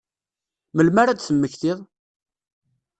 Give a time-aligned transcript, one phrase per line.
[0.75, 1.79] Melmi ara ad temmektiḍ?